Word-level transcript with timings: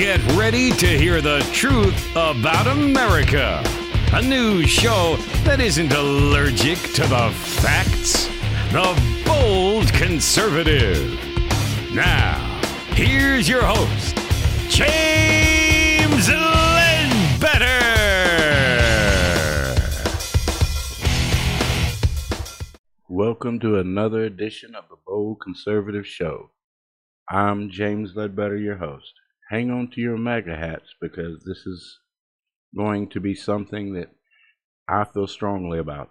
Get 0.00 0.24
ready 0.32 0.70
to 0.70 0.86
hear 0.86 1.20
the 1.20 1.40
truth 1.52 2.10
about 2.12 2.66
America. 2.66 3.62
A 4.14 4.22
news 4.22 4.70
show 4.70 5.16
that 5.44 5.60
isn't 5.60 5.92
allergic 5.92 6.78
to 6.94 7.02
the 7.02 7.30
facts. 7.60 8.26
The 8.72 8.98
Bold 9.26 9.92
Conservative. 9.92 11.02
Now, 11.92 12.62
here's 12.94 13.46
your 13.46 13.62
host, 13.62 14.16
James 14.70 16.30
Ledbetter. 16.30 17.68
Welcome 23.06 23.60
to 23.60 23.78
another 23.78 24.24
edition 24.24 24.74
of 24.74 24.88
the 24.88 24.96
Bold 25.06 25.42
Conservative 25.42 26.06
Show. 26.06 26.52
I'm 27.28 27.68
James 27.68 28.16
Ledbetter, 28.16 28.56
your 28.56 28.76
host. 28.76 29.19
Hang 29.50 29.68
on 29.68 29.88
to 29.88 30.00
your 30.00 30.16
MAGA 30.16 30.56
hats 30.56 30.94
because 31.00 31.42
this 31.44 31.66
is 31.66 31.98
going 32.76 33.08
to 33.08 33.18
be 33.18 33.34
something 33.34 33.94
that 33.94 34.10
I 34.88 35.02
feel 35.02 35.26
strongly 35.26 35.78
about. 35.80 36.10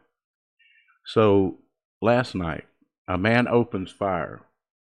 So, 1.06 1.60
last 2.02 2.36
night, 2.36 2.66
a 3.08 3.18
man 3.18 3.48
opens 3.48 3.92
fire 3.92 4.42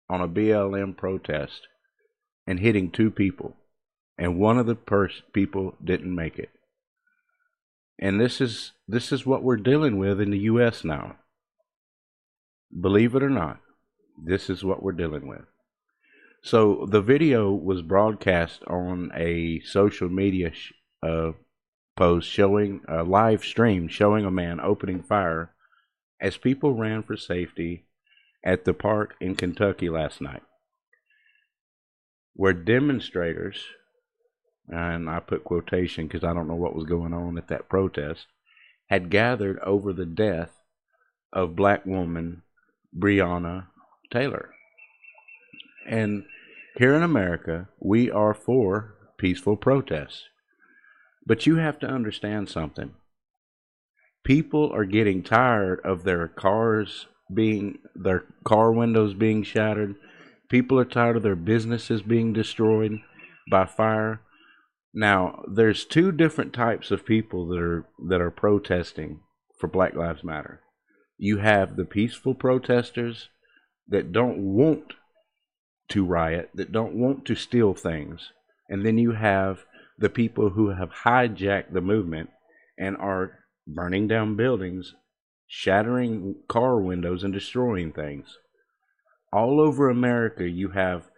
on 0.09 0.21
a 0.21 0.27
BLM 0.27 0.97
protest 0.97 1.69
and 2.45 2.59
hitting 2.59 2.91
two 2.91 3.13
people, 3.13 3.57
and 4.19 4.41
one 4.41 4.59
of 4.59 4.67
the 4.67 4.75
pers- 4.75 5.23
people 5.33 5.77
didn't 5.83 6.13
make 6.13 6.37
it. 6.37 6.51
And 8.01 8.21
this 8.21 8.41
is 8.41 8.73
this 8.89 9.13
is 9.13 9.25
what 9.25 9.45
we're 9.45 9.59
dealing 9.59 9.97
with 9.97 10.21
in 10.21 10.33
the 10.33 10.39
U.S. 10.41 10.83
now. 10.83 11.17
Believe 12.79 13.15
it 13.15 13.23
or 13.23 13.31
not, 13.31 13.61
this 14.21 14.51
is 14.51 14.65
what 14.65 14.83
we're 14.83 14.91
dealing 14.91 15.29
with. 15.29 15.45
So 16.43 16.87
the 16.87 17.03
video 17.03 17.53
was 17.53 17.83
broadcast 17.83 18.63
on 18.67 19.13
a 19.15 19.61
social 19.61 20.09
media 20.09 20.53
sh- 20.53 20.73
uh, 21.03 21.33
post 21.97 22.31
showing 22.31 22.81
a 22.89 23.03
live 23.03 23.45
stream 23.45 23.89
showing 23.89 24.25
a 24.25 24.31
man 24.31 24.59
opening 24.59 25.03
fire 25.03 25.55
as 26.19 26.39
people 26.39 26.75
ran 26.75 27.03
for 27.03 27.17
safety 27.17 27.85
at 28.43 28.65
the 28.65 28.73
park 28.73 29.15
in 29.21 29.35
Kentucky 29.35 29.91
last 29.91 30.23
night, 30.23 30.43
where 32.33 32.55
demonstrators, 32.55 33.63
and 34.69 35.11
I 35.11 35.21
put 35.21 35.45
quotation 35.45 36.07
because 36.07 36.25
I 36.25 36.33
don't 36.33 36.49
know 36.49 36.55
what 36.55 36.75
was 36.75 36.87
going 36.87 37.13
on 37.13 37.37
at 37.37 37.49
that 37.49 37.69
protest, 37.69 38.27
had 38.89 39.11
gathered 39.11 39.59
over 39.61 39.93
the 39.93 40.07
death 40.07 40.57
of 41.35 41.55
black 41.55 41.85
woman 41.85 42.43
Breonna 42.97 43.67
Taylor. 44.11 44.55
And 45.89 46.25
here 46.77 46.95
in 46.95 47.03
America, 47.03 47.69
we 47.79 48.11
are 48.11 48.35
for 48.35 48.95
peaceful 49.19 49.57
protests. 49.57 50.25
But 51.27 51.47
you 51.47 51.57
have 51.57 51.79
to 51.81 51.87
understand 51.87 52.49
something. 52.49 52.93
People 54.25 54.73
are 54.73 54.85
getting 54.85 55.23
tired 55.23 55.81
of 55.85 56.05
their 56.05 56.29
cars 56.29 57.07
being, 57.33 57.79
their 57.95 58.25
car 58.45 58.73
windows 58.73 59.15
being 59.15 59.43
shattered. 59.43 59.95
People 60.49 60.79
are 60.79 60.85
tired 60.85 61.17
of 61.17 61.23
their 61.23 61.37
businesses 61.37 62.03
being 62.03 62.33
destroyed 62.33 63.01
by 63.51 63.67
fire. 63.67 64.21
Now, 64.93 65.45
there's 65.49 65.85
two 65.85 66.11
different 66.13 66.53
types 66.53 66.91
of 66.91 67.07
people 67.07 67.47
that 67.49 67.61
are 67.61 67.87
that 68.09 68.21
are 68.21 68.31
protesting 68.31 69.21
for 69.59 69.69
Black 69.69 69.95
Lives 69.95 70.25
Matter. 70.25 70.61
You 71.17 71.39
have 71.39 71.77
the 71.77 71.85
peaceful 71.85 72.35
protesters 72.35 73.29
that 73.87 74.13
don't 74.13 74.39
want 74.39 74.95
to 75.91 76.05
riot, 76.05 76.51
that 76.55 76.73
don't 76.73 76.95
want 76.95 77.25
to 77.27 77.35
steal 77.35 77.75
things. 77.75 78.33
And 78.69 78.85
then 78.85 78.99
you 78.99 79.13
have 79.13 79.65
the 79.99 80.09
people 80.09 80.51
who 80.51 80.71
have 80.71 80.91
hijacked 81.05 81.73
the 81.73 81.81
movement 81.81 82.31
and 82.79 82.97
are 82.97 83.39
burning 83.67 84.09
down 84.09 84.37
buildings, 84.37 84.95
shattering 85.47 86.37
car 86.49 86.81
windows, 86.81 87.23
and 87.23 87.33
destroying 87.33 87.93
things. 87.93 88.39
All 89.33 89.61
over 89.61 89.89
America, 89.89 90.49
you 90.49 90.71
have 90.71 91.11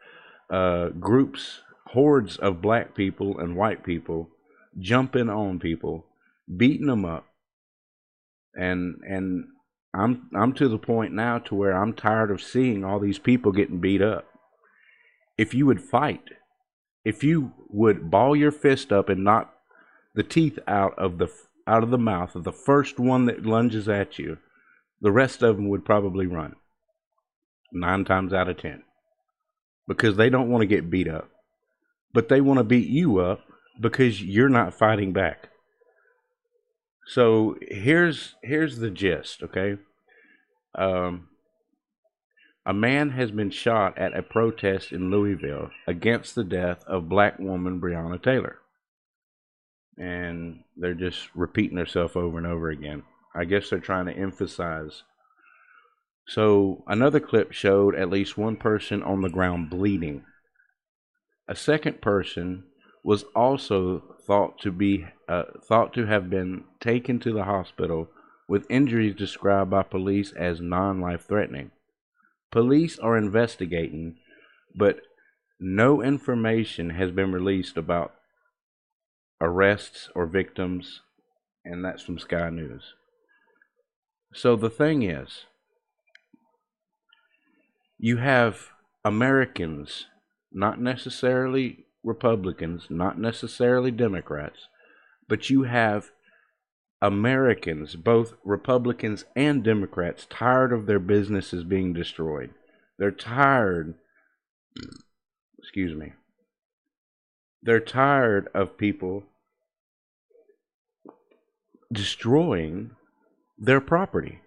uh, 0.51 0.89
groups, 0.89 1.61
hordes 1.89 2.37
of 2.37 2.61
black 2.61 2.95
people 2.95 3.39
and 3.39 3.57
white 3.57 3.85
people 3.85 4.31
jumping 4.79 5.29
on 5.29 5.59
people, 5.59 6.07
beating 6.57 6.87
them 6.87 7.05
up, 7.05 7.27
and 8.55 8.97
and 9.09 9.45
I'm 9.95 10.29
I'm 10.35 10.53
to 10.55 10.69
the 10.69 10.79
point 10.79 11.13
now 11.13 11.39
to 11.39 11.55
where 11.55 11.73
I'm 11.73 11.93
tired 11.93 12.31
of 12.31 12.43
seeing 12.43 12.85
all 12.85 12.99
these 12.99 13.19
people 13.19 13.53
getting 13.53 13.81
beat 13.81 14.03
up. 14.03 14.27
If 15.39 15.55
you 15.55 15.67
would 15.67 15.81
fight, 15.81 16.25
if 17.05 17.25
you 17.25 17.53
would 17.69 18.11
ball 18.11 18.37
your 18.37 18.53
fist 18.53 18.93
up 18.93 19.09
and 19.09 19.25
knock 19.25 19.55
the 20.15 20.23
teeth 20.23 20.59
out 20.67 20.99
of 20.99 21.19
the 21.19 21.29
out 21.67 21.83
of 21.83 21.91
the 21.91 21.99
mouth 21.99 22.35
of 22.35 22.45
the 22.45 22.53
first 22.53 22.99
one 22.99 23.27
that 23.27 23.47
lunges 23.47 23.89
at 23.89 24.19
you, 24.19 24.39
the 25.01 25.13
rest 25.13 25.43
of 25.43 25.57
them 25.57 25.69
would 25.69 25.85
probably 25.85 26.27
run. 26.27 26.57
9 27.73 28.05
times 28.05 28.33
out 28.33 28.49
of 28.49 28.59
10. 28.59 28.83
Because 29.87 30.17
they 30.17 30.29
don't 30.29 30.51
want 30.51 30.63
to 30.63 30.67
get 30.67 30.91
beat 30.91 31.09
up. 31.09 31.31
But 32.13 32.29
they 32.29 32.41
want 32.41 32.59
to 32.59 32.65
beat 32.65 32.89
you 32.89 33.19
up 33.19 33.41
because 33.81 34.23
you're 34.23 34.49
not 34.49 34.75
fighting 34.75 35.13
back. 35.13 35.49
So 37.07 37.57
here's 37.63 38.35
here's 38.43 38.79
the 38.79 38.91
gist, 38.91 39.43
okay? 39.43 39.77
Um, 40.75 41.29
a 42.65 42.73
man 42.73 43.11
has 43.11 43.31
been 43.31 43.51
shot 43.51 43.99
at 43.99 44.17
a 44.17 44.23
protest 44.23 44.93
in 44.93 45.11
Louisville 45.11 45.71
against 45.87 46.35
the 46.35 46.45
death 46.45 46.85
of 46.87 47.09
black 47.09 47.39
woman 47.39 47.81
Breonna 47.81 48.23
Taylor. 48.23 48.59
And 49.99 50.63
they're 50.77 50.95
just 50.95 51.29
repeating 51.35 51.77
themselves 51.77 52.15
over 52.15 52.39
and 52.39 52.47
over 52.47 52.71
again. 52.71 53.03
I 53.35 53.45
guess 53.45 53.69
they're 53.69 53.81
trying 53.81 54.07
to 54.07 54.17
emphasize. 54.17 55.03
So 56.29 56.85
another 56.87 57.21
clip 57.21 57.53
showed 57.53 57.97
at 57.97 58.11
least 58.11 58.39
one 58.39 58.57
person 58.57 59.03
on 59.03 59.23
the 59.23 59.29
ground 59.29 59.71
bleeding. 59.71 60.25
A 61.49 61.57
second 61.57 62.01
person 62.01 62.65
was 63.03 63.25
also 63.35 64.03
thought 64.25 64.61
to 64.61 64.71
be 64.71 65.05
uh, 65.29 65.43
thought 65.67 65.93
to 65.95 66.07
have 66.07 66.31
been 66.31 66.65
taken 66.81 67.19
to 67.19 67.33
the 67.33 67.45
hospital 67.45 68.09
with 68.49 68.71
injuries 68.71 69.17
described 69.17 69.71
by 69.71 69.83
police 69.83 70.33
as 70.33 70.61
non-life 70.61 71.27
threatening. 71.27 71.73
Police 72.53 72.99
are 72.99 73.17
investigating, 73.17 74.17
but 74.75 75.01
no 75.59 76.03
information 76.03 76.91
has 76.91 77.11
been 77.11 77.33
released 77.33 77.79
about 77.79 78.13
arrests 79.41 80.11
or 80.15 80.27
victims, 80.27 81.01
and 81.65 81.83
that's 81.83 82.03
from 82.03 82.19
Sky 82.19 82.51
News. 82.51 82.93
So 84.35 84.55
the 84.55 84.71
thing 84.71 85.03
is, 85.03 85.47
you 87.99 88.19
have 88.19 88.69
Americans, 89.03 90.07
not 90.53 90.79
necessarily 90.79 91.87
Republicans, 92.05 92.89
not 92.91 93.19
necessarily 93.19 93.91
Democrats, 93.91 94.67
but 95.27 95.49
you 95.49 95.63
have 95.63 96.11
Americans, 97.03 97.97
both 97.97 98.35
Republicans 98.45 99.25
and 99.35 99.65
Democrats, 99.65 100.25
tired 100.31 100.73
of 100.73 100.87
their 100.87 101.01
businesses 101.01 101.65
being 101.65 101.93
destroyed. 101.93 102.51
They're 102.97 103.11
tired, 103.11 103.97
excuse 105.59 105.97
me, 105.97 106.13
they're 107.61 107.81
tired 107.81 108.49
of 108.55 108.79
people 108.79 109.25
destroying 111.93 112.93
their 113.59 113.81
property 113.81 114.39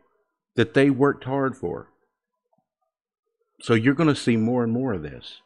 that 0.55 0.73
they 0.73 0.89
worked 0.89 1.25
hard 1.25 1.57
for. 1.57 1.89
So 3.61 3.73
you're 3.73 3.94
going 3.94 4.09
to 4.09 4.15
see 4.15 4.38
more 4.38 4.63
and 4.63 4.71
more 4.71 4.94
of 4.94 5.03
this. 5.03 5.41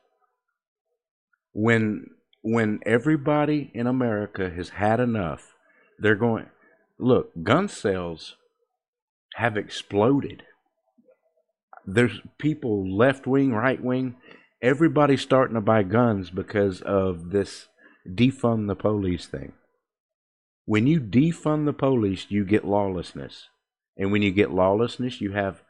When 1.53 2.11
when 2.41 2.79
everybody 2.85 3.71
in 3.73 3.87
America 3.87 4.49
has 4.49 4.69
had 4.69 4.99
enough, 4.99 5.55
they're 5.97 6.15
going 6.15 6.45
look, 6.99 7.31
gun 7.41 7.67
sales 7.67 8.35
have 9.35 9.57
exploded. 9.57 10.43
There's 11.85 12.21
people 12.37 12.95
left 12.95 13.25
wing, 13.25 13.53
right 13.53 13.81
wing, 13.83 14.17
everybody's 14.61 15.21
starting 15.21 15.55
to 15.55 15.61
buy 15.61 15.83
guns 15.83 16.29
because 16.29 16.81
of 16.81 17.31
this 17.31 17.67
defund 18.07 18.67
the 18.67 18.75
police 18.75 19.25
thing. 19.25 19.53
When 20.65 20.85
you 20.85 20.99
defund 20.99 21.65
the 21.65 21.73
police, 21.73 22.27
you 22.29 22.45
get 22.45 22.65
lawlessness. 22.65 23.47
And 23.97 24.11
when 24.11 24.21
you 24.21 24.31
get 24.31 24.51
lawlessness, 24.51 25.19
you 25.19 25.31
have 25.31 25.63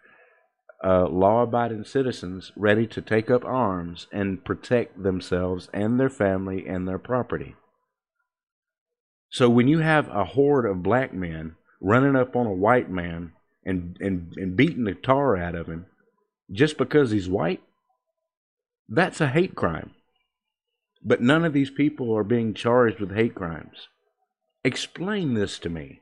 uh, 0.84 1.08
law 1.08 1.44
abiding 1.44 1.84
citizens 1.84 2.52
ready 2.56 2.88
to 2.88 3.02
take 3.02 3.30
up 3.30 3.46
arms 3.46 4.08
and 4.12 4.44
protect 4.44 5.02
themselves 5.02 5.70
and 5.74 6.00
their 6.00 6.10
family 6.10 6.68
and 6.68 6.88
their 6.88 7.00
property. 7.00 7.56
So 9.30 9.50
when 9.50 9.68
you 9.68 9.80
have 9.80 10.08
a 10.10 10.26
horde 10.26 10.66
of 10.66 10.84
black 10.84 11.14
men 11.14 11.56
running 11.82 12.16
up 12.16 12.36
on 12.36 12.46
a 12.48 12.54
white 12.54 12.90
man 12.90 13.34
and, 13.66 13.98
and, 14.02 14.34
and 14.38 14.56
beating 14.56 14.86
the 14.86 14.94
tar 14.96 15.38
out 15.38 15.56
of 15.56 15.68
him 15.68 15.86
just 16.52 16.78
because 16.78 17.12
he's 17.12 17.30
white, 17.30 17.62
that's 18.88 19.22
a 19.22 19.28
hate 19.28 19.56
crime. 19.56 19.92
but 21.04 21.22
none 21.22 21.46
of 21.46 21.54
these 21.54 21.70
people 21.70 22.16
are 22.16 22.24
being 22.24 22.54
charged 22.54 23.00
with 23.00 23.16
hate 23.16 23.36
crimes. 23.36 23.88
Explain 24.64 25.34
this 25.34 25.60
to 25.60 25.70
me. 25.70 26.02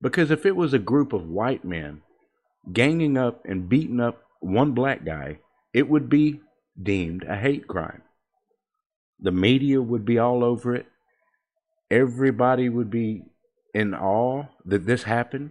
Because 0.00 0.30
if 0.30 0.46
it 0.46 0.56
was 0.56 0.72
a 0.72 0.78
group 0.78 1.12
of 1.12 1.28
white 1.28 1.64
men 1.64 2.02
ganging 2.72 3.16
up 3.16 3.42
and 3.44 3.68
beating 3.68 4.00
up 4.00 4.22
one 4.40 4.72
black 4.72 5.04
guy, 5.04 5.38
it 5.72 5.88
would 5.88 6.08
be 6.08 6.40
deemed 6.80 7.24
a 7.24 7.36
hate 7.36 7.68
crime. 7.68 8.02
The 9.20 9.32
media 9.32 9.80
would 9.80 10.04
be 10.04 10.18
all 10.18 10.42
over 10.42 10.74
it. 10.74 10.86
Everybody 11.92 12.70
would 12.70 12.88
be 12.90 13.22
in 13.74 13.94
awe 13.94 14.46
that 14.64 14.86
this 14.86 15.02
happened. 15.02 15.50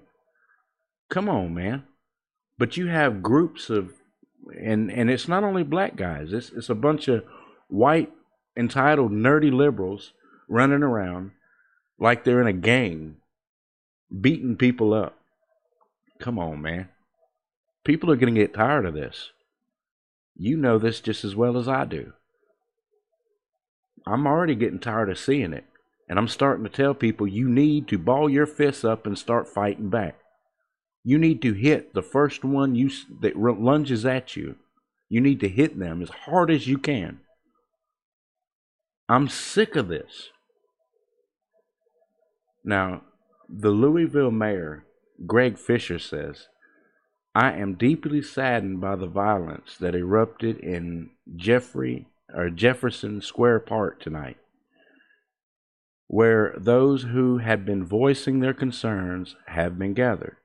Come 1.07 1.29
on, 1.29 1.53
man. 1.53 1.83
But 2.57 2.77
you 2.77 2.87
have 2.87 3.21
groups 3.21 3.69
of 3.69 3.93
and 4.59 4.91
and 4.91 5.11
it's 5.11 5.27
not 5.27 5.43
only 5.43 5.61
black 5.61 5.95
guys. 5.95 6.33
It's 6.33 6.49
it's 6.49 6.69
a 6.69 6.75
bunch 6.75 7.07
of 7.07 7.23
white 7.67 8.11
entitled 8.57 9.11
nerdy 9.11 9.53
liberals 9.53 10.13
running 10.49 10.81
around 10.81 11.31
like 11.99 12.23
they're 12.23 12.41
in 12.41 12.47
a 12.47 12.53
gang 12.53 13.17
beating 14.19 14.55
people 14.55 14.95
up. 14.95 15.17
Come 16.19 16.39
on, 16.39 16.59
man. 16.59 16.89
People 17.83 18.09
are 18.11 18.15
going 18.15 18.33
to 18.33 18.41
get 18.41 18.55
tired 18.55 18.87
of 18.87 18.95
this. 18.95 19.29
You 20.35 20.57
know 20.57 20.79
this 20.79 21.01
just 21.01 21.23
as 21.23 21.35
well 21.35 21.55
as 21.55 21.67
I 21.67 21.85
do. 21.85 22.13
I'm 24.07 24.25
already 24.25 24.55
getting 24.55 24.79
tired 24.79 25.09
of 25.11 25.19
seeing 25.19 25.53
it. 25.53 25.65
And 26.11 26.19
I'm 26.19 26.27
starting 26.27 26.65
to 26.65 26.69
tell 26.69 26.93
people 26.93 27.25
you 27.25 27.47
need 27.47 27.87
to 27.87 27.97
ball 27.97 28.29
your 28.29 28.45
fists 28.45 28.83
up 28.83 29.05
and 29.05 29.17
start 29.17 29.47
fighting 29.47 29.89
back. 29.89 30.19
You 31.05 31.17
need 31.17 31.41
to 31.43 31.53
hit 31.53 31.93
the 31.93 32.01
first 32.01 32.43
one 32.43 32.75
you 32.75 32.89
that 33.21 33.37
lunges 33.37 34.05
at 34.05 34.35
you. 34.35 34.57
You 35.07 35.21
need 35.21 35.39
to 35.39 35.47
hit 35.47 35.79
them 35.79 36.01
as 36.01 36.09
hard 36.09 36.51
as 36.51 36.67
you 36.67 36.77
can. 36.77 37.21
I'm 39.07 39.29
sick 39.29 39.77
of 39.77 39.87
this. 39.87 40.31
Now, 42.61 43.03
the 43.47 43.69
Louisville 43.69 44.31
mayor, 44.31 44.83
Greg 45.25 45.57
Fisher, 45.57 45.97
says, 45.97 46.49
I 47.33 47.53
am 47.53 47.75
deeply 47.75 48.21
saddened 48.21 48.81
by 48.81 48.97
the 48.97 49.07
violence 49.07 49.77
that 49.77 49.95
erupted 49.95 50.57
in 50.57 51.11
Jeffrey 51.37 52.07
or 52.33 52.49
Jefferson 52.49 53.21
Square 53.21 53.61
Park 53.61 54.01
tonight 54.01 54.35
where 56.11 56.53
those 56.57 57.03
who 57.03 57.37
had 57.37 57.65
been 57.65 57.85
voicing 57.85 58.41
their 58.41 58.53
concerns 58.53 59.37
have 59.47 59.79
been 59.79 59.93
gathered. 59.93 60.35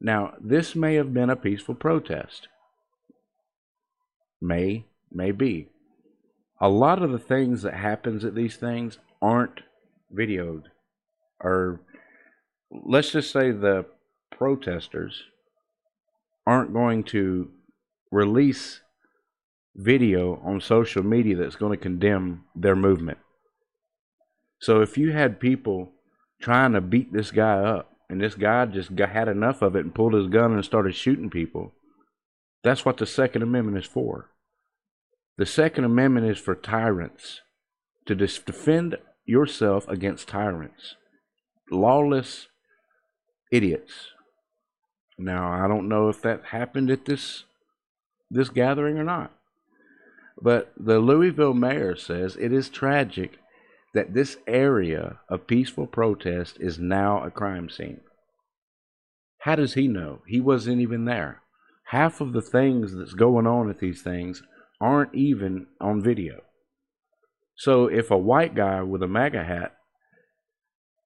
Now, 0.00 0.34
this 0.40 0.76
may 0.76 0.94
have 0.94 1.12
been 1.12 1.30
a 1.30 1.34
peaceful 1.34 1.74
protest. 1.74 2.46
May, 4.40 4.84
may 5.10 5.32
be. 5.32 5.66
A 6.60 6.68
lot 6.68 7.02
of 7.02 7.10
the 7.10 7.18
things 7.18 7.62
that 7.62 7.74
happens 7.74 8.24
at 8.24 8.36
these 8.36 8.54
things 8.54 8.98
aren't 9.20 9.62
videoed. 10.16 10.66
Or 11.40 11.80
let's 12.70 13.10
just 13.10 13.32
say 13.32 13.50
the 13.50 13.86
protesters 14.30 15.24
aren't 16.46 16.72
going 16.72 17.02
to 17.02 17.50
release 18.12 18.80
video 19.74 20.40
on 20.44 20.60
social 20.60 21.02
media 21.02 21.34
that's 21.34 21.56
going 21.56 21.76
to 21.76 21.82
condemn 21.82 22.44
their 22.54 22.76
movement. 22.76 23.18
So 24.62 24.80
if 24.80 24.96
you 24.96 25.10
had 25.10 25.40
people 25.40 25.90
trying 26.40 26.72
to 26.72 26.80
beat 26.80 27.12
this 27.12 27.32
guy 27.32 27.58
up, 27.58 27.90
and 28.08 28.20
this 28.20 28.36
guy 28.36 28.64
just 28.66 28.94
got, 28.94 29.08
had 29.08 29.26
enough 29.26 29.60
of 29.60 29.74
it 29.74 29.84
and 29.84 29.92
pulled 29.94 30.14
his 30.14 30.28
gun 30.28 30.52
and 30.52 30.64
started 30.64 30.94
shooting 30.94 31.30
people, 31.30 31.72
that's 32.62 32.84
what 32.84 32.96
the 32.96 33.06
Second 33.06 33.42
Amendment 33.42 33.78
is 33.78 33.90
for. 33.90 34.30
The 35.36 35.46
Second 35.46 35.82
Amendment 35.82 36.30
is 36.30 36.38
for 36.38 36.54
tyrants 36.54 37.40
to 38.06 38.14
defend 38.14 38.98
yourself 39.24 39.88
against 39.88 40.28
tyrants, 40.28 40.94
lawless 41.68 42.46
idiots. 43.50 44.10
Now 45.18 45.50
I 45.50 45.66
don't 45.66 45.88
know 45.88 46.08
if 46.08 46.22
that 46.22 46.46
happened 46.46 46.88
at 46.88 47.06
this 47.06 47.44
this 48.30 48.48
gathering 48.48 48.96
or 48.96 49.04
not, 49.04 49.32
but 50.40 50.72
the 50.76 51.00
Louisville 51.00 51.52
mayor 51.52 51.96
says 51.96 52.36
it 52.36 52.52
is 52.52 52.68
tragic 52.68 53.41
that 53.94 54.14
this 54.14 54.36
area 54.46 55.18
of 55.28 55.46
peaceful 55.46 55.86
protest 55.86 56.56
is 56.60 56.78
now 56.78 57.22
a 57.22 57.30
crime 57.30 57.68
scene. 57.68 58.00
How 59.40 59.56
does 59.56 59.74
he 59.74 59.88
know? 59.88 60.22
He 60.26 60.40
wasn't 60.40 60.80
even 60.80 61.04
there. 61.04 61.42
Half 61.86 62.20
of 62.20 62.32
the 62.32 62.42
things 62.42 62.94
that's 62.94 63.12
going 63.12 63.46
on 63.46 63.68
at 63.68 63.80
these 63.80 64.02
things 64.02 64.42
aren't 64.80 65.14
even 65.14 65.66
on 65.80 66.02
video. 66.02 66.40
So 67.56 67.86
if 67.86 68.10
a 68.10 68.16
white 68.16 68.54
guy 68.54 68.82
with 68.82 69.02
a 69.02 69.08
MAGA 69.08 69.44
hat 69.44 69.76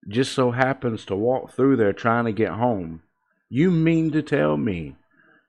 just 0.09 0.33
so 0.33 0.53
happens 0.53 1.05
to 1.07 1.17
walk 1.17 1.53
through 1.53 1.77
there 1.77 1.93
trying 1.93 2.27
to 2.27 2.33
get 2.33 2.53
home, 2.53 3.03
you 3.49 3.71
mean 3.71 4.13
to 4.13 4.23
tell 4.23 4.57
me 4.57 4.97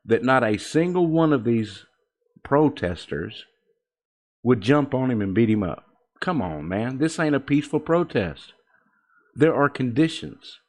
that 0.06 0.24
not 0.24 0.44
a 0.44 0.58
single 0.58 1.08
one 1.08 1.34
of 1.34 1.44
these 1.44 1.86
protesters 2.44 3.46
would 4.44 4.62
jump 4.62 4.94
on 4.94 5.12
him 5.12 5.22
and 5.22 5.36
beat 5.36 5.50
him 5.50 5.62
up? 5.64 5.87
Come 6.20 6.42
on, 6.42 6.68
man. 6.68 6.98
This 6.98 7.20
ain't 7.20 7.36
a 7.36 7.40
peaceful 7.40 7.80
protest. 7.80 8.54
There 9.36 9.56
are 9.56 9.70
conditions. 9.70 10.60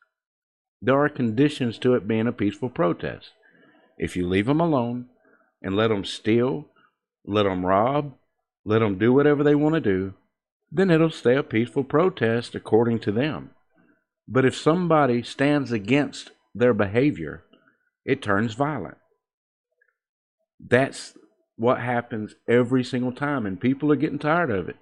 There 0.81 0.99
are 0.99 1.09
conditions 1.09 1.79
to 1.79 1.95
it 1.95 2.07
being 2.07 2.27
a 2.27 2.33
peaceful 2.33 2.69
protest. 2.69 3.31
If 3.97 4.17
you 4.17 4.29
leave 4.29 4.47
them 4.47 4.61
alone 4.61 5.07
and 5.63 5.75
let 5.75 5.89
them 5.89 6.05
steal, 6.05 6.67
let 7.25 7.45
them 7.45 7.67
rob, 7.67 8.15
let 8.65 8.81
them 8.81 8.99
do 8.99 9.13
whatever 9.13 9.43
they 9.43 9.55
want 9.55 9.75
to 9.75 9.81
do, 9.81 10.15
then 10.71 10.91
it'll 10.91 11.11
stay 11.11 11.35
a 11.35 11.43
peaceful 11.43 11.83
protest 11.83 12.55
according 12.55 13.01
to 13.01 13.13
them. 13.13 13.51
But 14.29 14.45
if 14.45 14.57
somebody 14.57 15.23
stands 15.23 15.73
against 15.73 16.31
their 16.55 16.75
behavior, 16.75 17.45
it 18.05 18.23
turns 18.23 18.55
violent. 18.55 18.99
That's 20.61 21.17
what 21.57 21.81
happens 21.81 22.35
every 22.47 22.85
single 22.85 23.13
time, 23.13 23.47
and 23.47 23.61
people 23.61 23.91
are 23.91 23.97
getting 23.97 24.19
tired 24.19 24.51
of 24.51 24.69
it. 24.69 24.77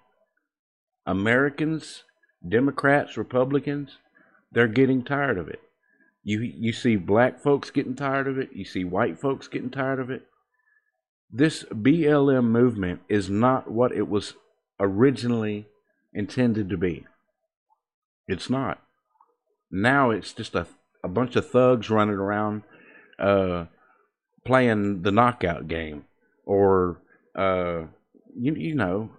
Americans, 1.06 2.04
Democrats, 2.46 3.16
Republicans, 3.16 3.98
they're 4.52 4.68
getting 4.68 5.04
tired 5.04 5.38
of 5.38 5.48
it. 5.48 5.60
You 6.24 6.40
you 6.40 6.72
see 6.72 6.96
black 6.96 7.40
folks 7.40 7.70
getting 7.70 7.94
tired 7.94 8.26
of 8.26 8.38
it. 8.38 8.50
You 8.52 8.64
see 8.64 8.84
white 8.84 9.18
folks 9.18 9.46
getting 9.46 9.70
tired 9.70 10.00
of 10.00 10.10
it. 10.10 10.26
This 11.30 11.64
BLM 11.64 12.46
movement 12.46 13.00
is 13.08 13.30
not 13.30 13.70
what 13.70 13.92
it 13.92 14.08
was 14.08 14.34
originally 14.80 15.66
intended 16.12 16.68
to 16.70 16.76
be. 16.76 17.06
It's 18.26 18.50
not. 18.50 18.82
Now 19.70 20.10
it's 20.10 20.32
just 20.32 20.54
a 20.54 20.66
a 21.04 21.08
bunch 21.08 21.36
of 21.36 21.48
thugs 21.48 21.88
running 21.88 22.16
around 22.16 22.62
uh, 23.20 23.66
playing 24.44 25.02
the 25.02 25.12
knockout 25.12 25.68
game 25.68 26.04
or 26.44 27.00
uh, 27.36 27.82
you 28.36 28.54
you 28.54 28.74
know 28.74 29.10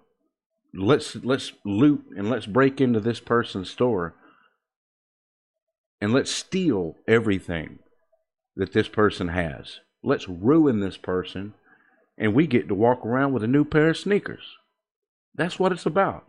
let's 0.74 1.16
let's 1.16 1.52
loot 1.64 2.04
and 2.16 2.28
let's 2.28 2.46
break 2.46 2.80
into 2.80 3.00
this 3.00 3.20
person's 3.20 3.70
store 3.70 4.14
and 6.00 6.12
let's 6.12 6.30
steal 6.30 6.96
everything 7.06 7.78
that 8.56 8.72
this 8.72 8.88
person 8.88 9.28
has. 9.28 9.80
Let's 10.02 10.28
ruin 10.28 10.80
this 10.80 10.96
person 10.96 11.54
and 12.16 12.34
we 12.34 12.46
get 12.46 12.68
to 12.68 12.74
walk 12.74 13.04
around 13.04 13.32
with 13.32 13.44
a 13.44 13.48
new 13.48 13.64
pair 13.64 13.90
of 13.90 13.96
sneakers. 13.96 14.56
That's 15.34 15.58
what 15.58 15.72
it's 15.72 15.86
about. 15.86 16.24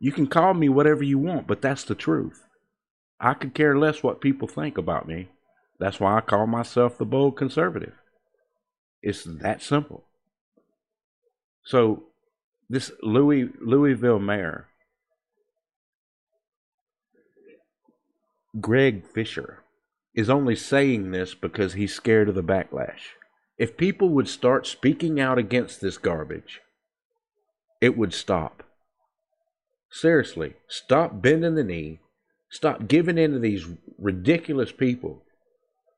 You 0.00 0.12
can 0.12 0.26
call 0.26 0.54
me 0.54 0.68
whatever 0.68 1.02
you 1.02 1.18
want, 1.18 1.46
but 1.46 1.62
that's 1.62 1.84
the 1.84 1.94
truth. 1.94 2.42
I 3.20 3.34
could 3.34 3.54
care 3.54 3.78
less 3.78 4.02
what 4.02 4.20
people 4.20 4.48
think 4.48 4.76
about 4.76 5.06
me. 5.06 5.28
That's 5.78 6.00
why 6.00 6.16
I 6.16 6.20
call 6.20 6.46
myself 6.46 6.98
the 6.98 7.04
bold 7.04 7.36
conservative. 7.36 7.94
It's 9.02 9.24
that 9.24 9.62
simple. 9.62 10.04
So 11.64 12.04
this 12.68 12.92
Louis 13.02 13.48
Louisville 13.60 14.18
mayor, 14.18 14.68
Greg 18.60 19.04
Fisher, 19.06 19.64
is 20.14 20.30
only 20.30 20.56
saying 20.56 21.10
this 21.10 21.34
because 21.34 21.74
he's 21.74 21.94
scared 21.94 22.28
of 22.28 22.34
the 22.34 22.42
backlash. 22.42 23.12
If 23.58 23.76
people 23.76 24.08
would 24.10 24.28
start 24.28 24.66
speaking 24.66 25.20
out 25.20 25.38
against 25.38 25.80
this 25.80 25.98
garbage, 25.98 26.60
it 27.80 27.96
would 27.96 28.14
stop. 28.14 28.62
Seriously, 29.90 30.54
stop 30.68 31.22
bending 31.22 31.54
the 31.54 31.64
knee. 31.64 32.00
Stop 32.50 32.88
giving 32.88 33.18
in 33.18 33.32
to 33.32 33.38
these 33.38 33.66
ridiculous 33.98 34.72
people 34.72 35.22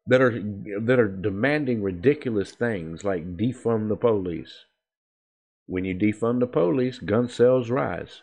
that 0.07 0.21
are 0.21 0.43
that 0.83 0.99
are 0.99 1.09
demanding 1.09 1.83
ridiculous 1.83 2.53
things 2.53 3.05
like 3.05 3.37
defund 3.37 3.89
the 3.89 3.97
police. 3.97 4.65
When 5.67 5.85
you 5.85 5.95
defund 5.95 6.41
the 6.41 6.47
police, 6.47 6.99
gun 6.99 7.29
sales 7.29 7.71
rise. 7.71 8.23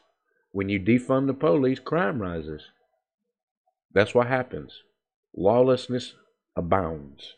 When 0.51 0.69
you 0.69 0.79
defund 0.79 1.27
the 1.27 1.33
police, 1.33 1.79
crime 1.79 2.21
rises. 2.21 2.69
That's 3.93 4.15
what 4.15 4.27
happens. 4.27 4.83
Lawlessness 5.35 6.13
abounds. 6.55 7.35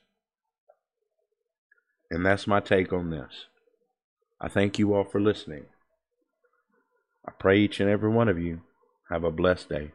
And 2.11 2.25
that's 2.25 2.45
my 2.45 2.59
take 2.59 2.93
on 2.93 3.09
this. 3.09 3.45
I 4.39 4.47
thank 4.47 4.77
you 4.77 4.93
all 4.93 5.05
for 5.05 5.19
listening. 5.19 5.65
I 7.27 7.31
pray 7.31 7.59
each 7.59 7.79
and 7.79 7.89
every 7.89 8.09
one 8.09 8.29
of 8.29 8.37
you 8.37 8.61
have 9.09 9.23
a 9.23 9.31
blessed 9.31 9.69
day. 9.69 9.91